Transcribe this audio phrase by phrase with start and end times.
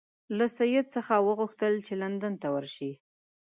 [0.37, 2.91] له سید څخه وغوښتل چې لندن ته ورشي.